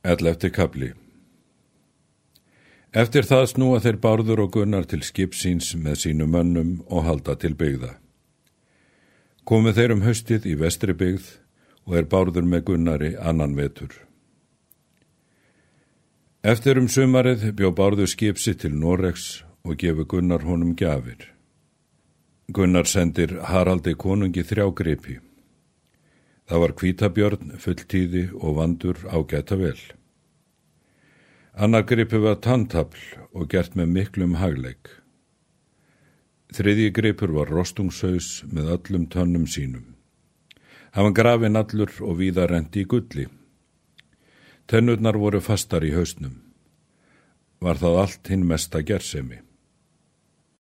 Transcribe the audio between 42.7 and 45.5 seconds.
í gulli. Tennurnar voru